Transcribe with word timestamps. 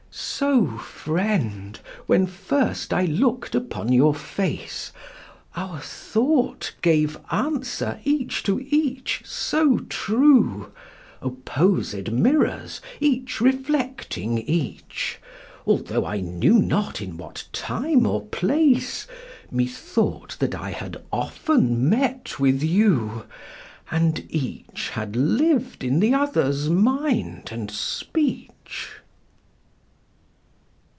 So, 0.13 0.77
friend, 0.77 1.79
when 2.05 2.25
first 2.27 2.93
I 2.93 3.05
look'd 3.05 3.55
upon 3.55 3.93
your 3.93 4.13
face, 4.13 4.91
Our 5.55 5.79
thought 5.79 6.73
gave 6.81 7.17
answer 7.31 7.99
each 8.03 8.43
to 8.43 8.59
each, 8.69 9.21
so 9.23 9.77
true— 9.79 10.71
Opposed 11.21 12.11
mirrors 12.11 12.81
each 12.99 13.39
reflecting 13.39 14.39
each— 14.39 15.19
Altho' 15.65 16.03
I 16.05 16.19
knew 16.19 16.59
not 16.59 16.99
in 17.01 17.15
what 17.15 17.47
time 17.53 18.05
or 18.05 18.25
place, 18.25 19.07
Methought 19.49 20.35
that 20.39 20.55
I 20.55 20.71
had 20.71 21.01
often 21.13 21.87
met 21.89 22.37
with 22.37 22.61
you, 22.61 23.23
And 23.89 24.25
each 24.27 24.89
had 24.89 25.15
lived 25.15 25.85
in 25.85 26.01
the 26.01 26.13
other's 26.13 26.69
mind 26.69 27.49
and 27.53 27.71
speech. 27.71 28.49